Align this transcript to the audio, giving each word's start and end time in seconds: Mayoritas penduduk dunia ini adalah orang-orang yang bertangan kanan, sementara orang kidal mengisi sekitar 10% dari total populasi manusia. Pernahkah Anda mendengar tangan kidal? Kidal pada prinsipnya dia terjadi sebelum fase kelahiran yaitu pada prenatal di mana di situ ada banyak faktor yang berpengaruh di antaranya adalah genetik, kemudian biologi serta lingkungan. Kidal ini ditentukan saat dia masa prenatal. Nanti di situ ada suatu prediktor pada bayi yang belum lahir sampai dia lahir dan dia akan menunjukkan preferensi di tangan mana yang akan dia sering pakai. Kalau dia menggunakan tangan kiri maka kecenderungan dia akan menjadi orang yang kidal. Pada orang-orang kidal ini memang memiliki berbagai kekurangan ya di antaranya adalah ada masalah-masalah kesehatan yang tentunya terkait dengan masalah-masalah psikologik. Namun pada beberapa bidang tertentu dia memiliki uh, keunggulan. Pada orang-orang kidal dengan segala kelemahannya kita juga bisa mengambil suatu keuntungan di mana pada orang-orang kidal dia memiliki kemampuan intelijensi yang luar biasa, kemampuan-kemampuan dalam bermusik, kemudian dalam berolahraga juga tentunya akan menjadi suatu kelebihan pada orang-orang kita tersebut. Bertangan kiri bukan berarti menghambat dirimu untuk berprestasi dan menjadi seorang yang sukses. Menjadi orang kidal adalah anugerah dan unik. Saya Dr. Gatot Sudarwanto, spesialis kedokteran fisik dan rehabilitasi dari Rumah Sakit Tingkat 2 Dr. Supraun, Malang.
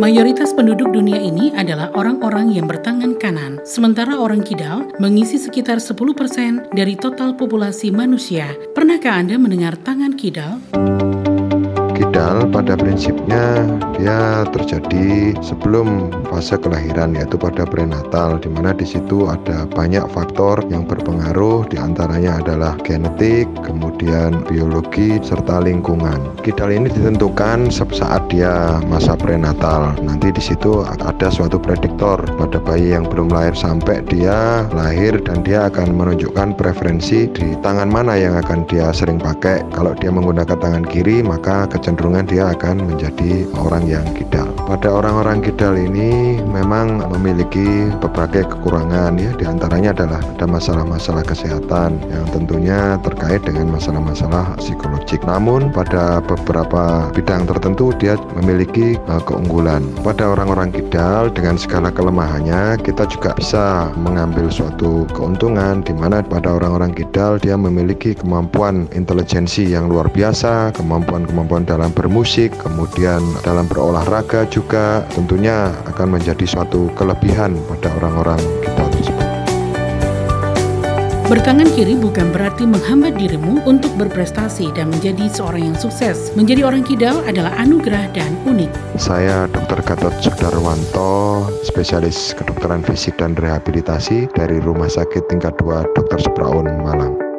Mayoritas 0.00 0.56
penduduk 0.56 0.96
dunia 0.96 1.20
ini 1.20 1.52
adalah 1.52 1.92
orang-orang 1.92 2.56
yang 2.56 2.64
bertangan 2.64 3.20
kanan, 3.20 3.60
sementara 3.68 4.16
orang 4.16 4.40
kidal 4.40 4.88
mengisi 4.96 5.36
sekitar 5.36 5.76
10% 5.76 6.72
dari 6.72 6.96
total 6.96 7.36
populasi 7.36 7.92
manusia. 7.92 8.48
Pernahkah 8.72 9.20
Anda 9.20 9.36
mendengar 9.36 9.76
tangan 9.76 10.16
kidal? 10.16 10.56
Kidal 11.92 12.48
pada 12.48 12.80
prinsipnya 12.80 13.68
dia 14.00 14.48
terjadi 14.48 15.36
sebelum 15.44 16.08
fase 16.32 16.56
kelahiran 16.56 17.12
yaitu 17.12 17.36
pada 17.36 17.68
prenatal 17.68 18.40
di 18.40 18.48
mana 18.48 18.72
di 18.72 18.88
situ 18.88 19.28
ada 19.28 19.68
banyak 19.68 20.08
faktor 20.16 20.64
yang 20.72 20.88
berpengaruh 20.88 21.68
di 21.90 21.98
antaranya 21.98 22.38
adalah 22.38 22.78
genetik, 22.86 23.50
kemudian 23.66 24.46
biologi 24.46 25.18
serta 25.26 25.58
lingkungan. 25.58 26.38
Kidal 26.46 26.70
ini 26.70 26.86
ditentukan 26.86 27.66
saat 27.66 28.30
dia 28.30 28.78
masa 28.86 29.18
prenatal. 29.18 29.98
Nanti 29.98 30.30
di 30.30 30.38
situ 30.38 30.86
ada 30.86 31.26
suatu 31.34 31.58
prediktor 31.58 32.22
pada 32.38 32.62
bayi 32.62 32.94
yang 32.94 33.10
belum 33.10 33.34
lahir 33.34 33.58
sampai 33.58 34.06
dia 34.06 34.70
lahir 34.70 35.18
dan 35.18 35.42
dia 35.42 35.66
akan 35.66 35.98
menunjukkan 35.98 36.54
preferensi 36.54 37.26
di 37.26 37.58
tangan 37.58 37.90
mana 37.90 38.14
yang 38.14 38.38
akan 38.38 38.62
dia 38.70 38.94
sering 38.94 39.18
pakai. 39.18 39.66
Kalau 39.74 39.90
dia 39.98 40.14
menggunakan 40.14 40.62
tangan 40.62 40.86
kiri 40.86 41.26
maka 41.26 41.66
kecenderungan 41.74 42.30
dia 42.30 42.54
akan 42.54 42.86
menjadi 42.86 43.50
orang 43.58 43.82
yang 43.90 44.06
kidal. 44.14 44.46
Pada 44.70 44.86
orang-orang 44.86 45.42
kidal 45.42 45.74
ini 45.74 46.38
memang 46.46 47.02
memiliki 47.10 47.90
berbagai 47.98 48.46
kekurangan 48.54 49.18
ya 49.18 49.34
di 49.34 49.42
antaranya 49.42 49.90
adalah 49.90 50.22
ada 50.22 50.46
masalah-masalah 50.46 51.26
kesehatan 51.26 51.98
yang 52.06 52.22
tentunya 52.30 52.94
terkait 53.02 53.42
dengan 53.42 53.74
masalah-masalah 53.74 54.54
psikologik. 54.62 55.26
Namun 55.26 55.74
pada 55.74 56.22
beberapa 56.22 57.10
bidang 57.10 57.50
tertentu 57.50 57.90
dia 57.98 58.14
memiliki 58.38 58.94
uh, 59.10 59.18
keunggulan. 59.26 59.82
Pada 60.06 60.38
orang-orang 60.38 60.70
kidal 60.70 61.34
dengan 61.34 61.58
segala 61.58 61.90
kelemahannya 61.90 62.78
kita 62.78 63.10
juga 63.10 63.34
bisa 63.34 63.90
mengambil 63.98 64.54
suatu 64.54 65.02
keuntungan 65.10 65.82
di 65.82 65.98
mana 65.98 66.22
pada 66.22 66.46
orang-orang 66.46 66.94
kidal 66.94 67.42
dia 67.42 67.58
memiliki 67.58 68.14
kemampuan 68.14 68.86
intelijensi 68.94 69.66
yang 69.66 69.90
luar 69.90 70.06
biasa, 70.14 70.70
kemampuan-kemampuan 70.78 71.66
dalam 71.66 71.90
bermusik, 71.90 72.54
kemudian 72.62 73.18
dalam 73.42 73.66
berolahraga 73.66 74.46
juga 74.46 74.59
tentunya 75.14 75.72
akan 75.88 76.20
menjadi 76.20 76.44
suatu 76.44 76.92
kelebihan 76.98 77.56
pada 77.68 77.88
orang-orang 78.00 78.40
kita 78.64 78.84
tersebut. 78.92 79.28
Bertangan 81.30 81.70
kiri 81.78 81.94
bukan 81.94 82.34
berarti 82.34 82.66
menghambat 82.66 83.14
dirimu 83.14 83.62
untuk 83.62 83.94
berprestasi 83.94 84.74
dan 84.74 84.90
menjadi 84.90 85.30
seorang 85.30 85.70
yang 85.70 85.78
sukses. 85.78 86.34
Menjadi 86.34 86.66
orang 86.66 86.82
kidal 86.82 87.22
adalah 87.22 87.54
anugerah 87.54 88.10
dan 88.10 88.34
unik. 88.50 88.98
Saya 88.98 89.46
Dr. 89.46 89.78
Gatot 89.86 90.10
Sudarwanto, 90.18 91.46
spesialis 91.62 92.34
kedokteran 92.34 92.82
fisik 92.82 93.14
dan 93.14 93.38
rehabilitasi 93.38 94.26
dari 94.34 94.58
Rumah 94.58 94.90
Sakit 94.90 95.30
Tingkat 95.30 95.54
2 95.62 95.94
Dr. 95.94 96.18
Supraun, 96.18 96.66
Malang. 96.82 97.29